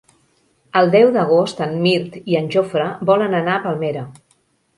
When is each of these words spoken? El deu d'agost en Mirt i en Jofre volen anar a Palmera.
El 0.79 0.87
deu 0.95 1.11
d'agost 1.17 1.61
en 1.65 1.75
Mirt 1.83 2.17
i 2.33 2.39
en 2.41 2.49
Jofre 2.57 2.89
volen 3.11 3.37
anar 3.43 3.53
a 3.59 3.61
Palmera. 3.69 4.09